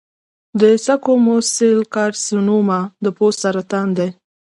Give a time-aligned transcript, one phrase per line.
[0.59, 4.09] د سکوموس سیل کارسینوما د پوست سرطان دی.